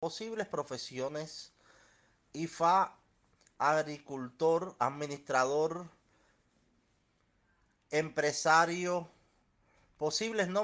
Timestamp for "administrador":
4.78-5.86